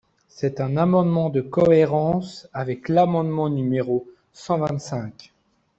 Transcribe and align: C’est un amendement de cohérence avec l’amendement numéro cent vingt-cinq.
C’est 0.27 0.59
un 0.61 0.77
amendement 0.77 1.29
de 1.29 1.41
cohérence 1.41 2.49
avec 2.53 2.89
l’amendement 2.89 3.49
numéro 3.49 4.07
cent 4.33 4.57
vingt-cinq. 4.57 5.31